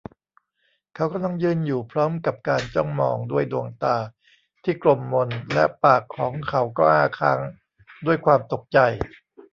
[0.95, 3.95] เขากำลังยืนอยู่พร้อมกับการจ้องมองด้วยดวงตา
[4.63, 7.39] ที่กลมมนและปากของเขาก็อ้าค้าง
[8.05, 8.79] ด้วยความตกใจ